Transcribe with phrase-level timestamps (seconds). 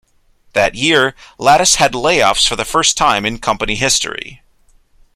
[0.53, 4.41] That year, Lattice had layoffs for the first time in company history.